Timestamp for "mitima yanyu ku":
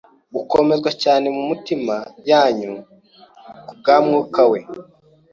1.49-3.71